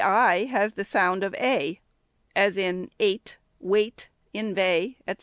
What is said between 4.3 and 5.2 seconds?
inveigh, &c.